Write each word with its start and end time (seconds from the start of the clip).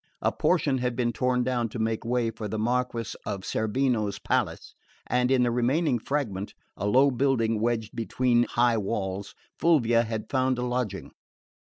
A 0.23 0.31
portion 0.31 0.79
had 0.79 0.95
been 0.95 1.13
torn 1.13 1.43
down 1.43 1.69
to 1.69 1.77
make 1.77 2.03
way 2.03 2.31
for 2.31 2.47
the 2.47 2.57
Marquess 2.57 3.13
of 3.23 3.41
Cerveno's 3.43 4.17
palace, 4.17 4.73
and 5.05 5.29
in 5.29 5.43
the 5.43 5.51
remaining 5.51 5.99
fragment, 5.99 6.55
a 6.75 6.87
low 6.87 7.11
building 7.11 7.59
wedged 7.61 7.95
between 7.95 8.45
high 8.45 8.79
walls, 8.79 9.35
Fulvia 9.59 10.01
had 10.01 10.27
found 10.31 10.57
a 10.57 10.63
lodging. 10.65 11.11